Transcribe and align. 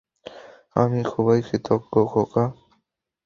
আমি 0.75 0.99
খুবই 1.03 1.39
কৃতজ্ঞ, 1.41 1.93
খোকা। 2.05 2.43